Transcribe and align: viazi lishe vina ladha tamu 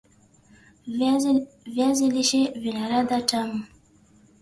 viazi 1.65 2.09
lishe 2.11 2.51
vina 2.51 2.89
ladha 2.89 3.21
tamu 3.21 3.63